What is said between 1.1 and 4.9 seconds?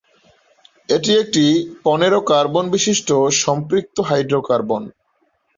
একটি পনেরো কার্বন বিশিষ্ট সম্পৃক্ত হাইড্রোকার্বন।